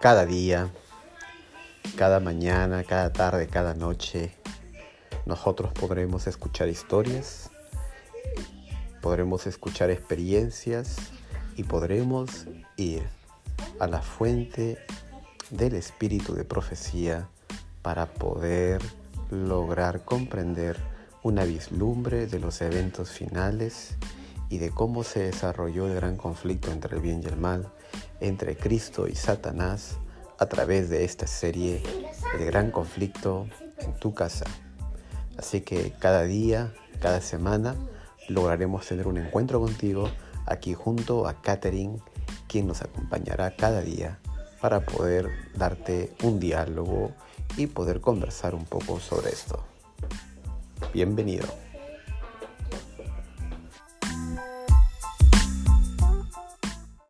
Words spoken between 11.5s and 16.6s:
y podremos ir a la fuente del espíritu de